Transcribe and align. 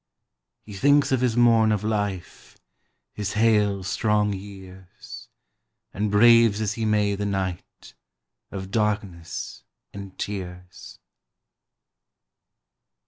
He 0.63 0.73
thinks 0.73 1.11
of 1.11 1.21
his 1.21 1.37
morn 1.37 1.71
of 1.71 1.83
life, 1.83 2.57
His 3.13 3.33
hale, 3.33 3.83
strong 3.83 4.33
years; 4.33 5.27
And 5.93 6.09
braves 6.09 6.59
as 6.59 6.73
he 6.73 6.85
may 6.85 7.13
the 7.13 7.27
night 7.27 7.93
Of 8.49 8.71
darkness 8.71 9.61
and 9.93 10.17
tears. 10.17 10.97